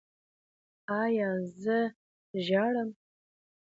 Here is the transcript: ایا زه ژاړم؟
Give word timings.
ایا 1.01 1.29
زه 1.61 1.77
ژاړم؟ 2.45 2.89